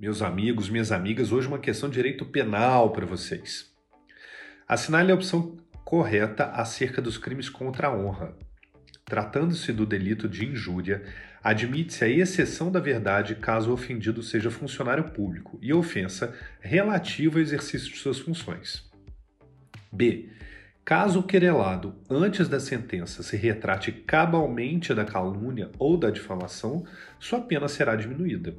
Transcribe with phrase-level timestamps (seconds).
[0.00, 3.68] Meus amigos, minhas amigas, hoje uma questão de direito penal para vocês.
[4.68, 8.32] Assinale a opção correta acerca dos crimes contra a honra.
[9.04, 11.02] Tratando-se do delito de injúria,
[11.42, 17.42] admite-se a exceção da verdade caso o ofendido seja funcionário público e ofensa relativa ao
[17.42, 18.88] exercício de suas funções.
[19.90, 20.28] B.
[20.84, 26.86] Caso o querelado, antes da sentença, se retrate cabalmente da calúnia ou da difamação,
[27.18, 28.54] sua pena será diminuída.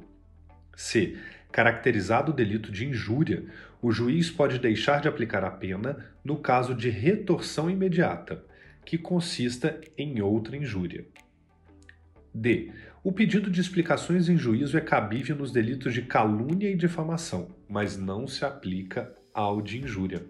[0.76, 1.16] C.
[1.52, 3.44] Caracterizado o delito de injúria,
[3.82, 8.44] o juiz pode deixar de aplicar a pena no caso de retorção imediata,
[8.84, 11.04] que consista em outra injúria.
[12.32, 12.70] D.
[13.02, 17.96] O pedido de explicações em juízo é cabível nos delitos de calúnia e difamação, mas
[17.96, 20.24] não se aplica ao de injúria.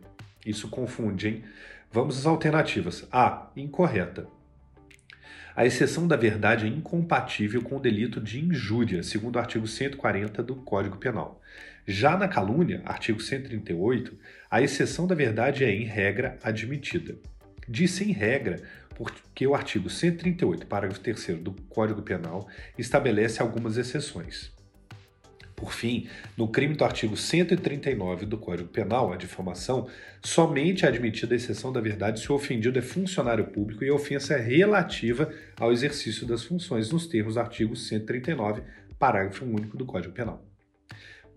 [0.46, 1.44] Isso confunde, hein?
[1.92, 3.06] Vamos às alternativas.
[3.10, 3.50] A.
[3.56, 4.28] Incorreta.
[5.60, 10.42] A exceção da verdade é incompatível com o delito de injúria, segundo o artigo 140
[10.42, 11.38] do Código Penal.
[11.86, 14.16] Já na calúnia, artigo 138,
[14.50, 17.18] a exceção da verdade é, em regra, admitida.
[17.68, 18.62] Disse em regra
[18.96, 24.50] porque o artigo 138, parágrafo 3 do Código Penal, estabelece algumas exceções.
[25.60, 26.08] Por fim,
[26.38, 29.86] no crime do artigo 139 do Código Penal, a difamação,
[30.24, 33.94] somente é admitida a exceção da verdade se o ofendido é funcionário público e a
[33.94, 38.62] ofensa é relativa ao exercício das funções, nos termos do artigo 139,
[38.98, 40.42] parágrafo único do Código Penal.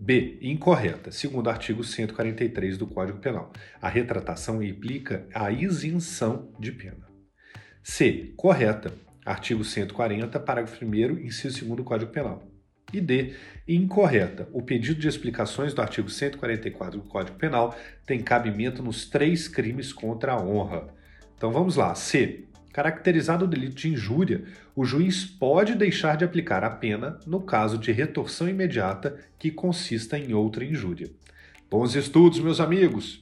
[0.00, 0.38] B.
[0.40, 1.12] Incorreta.
[1.12, 7.06] Segundo o artigo 143 do Código Penal, a retratação implica a isenção de pena.
[7.82, 8.32] C.
[8.36, 8.90] Correta.
[9.22, 12.53] Artigo 140, parágrafo 1 inciso 2 do Código Penal
[12.98, 13.34] e D.
[13.66, 14.48] Incorreta.
[14.52, 19.92] O pedido de explicações do artigo 144 do Código Penal tem cabimento nos três crimes
[19.92, 20.88] contra a honra.
[21.36, 21.94] Então vamos lá.
[21.94, 22.44] C.
[22.72, 24.42] Caracterizado o delito de injúria,
[24.74, 30.18] o juiz pode deixar de aplicar a pena no caso de retorção imediata que consista
[30.18, 31.08] em outra injúria.
[31.70, 33.20] Bons estudos, meus amigos!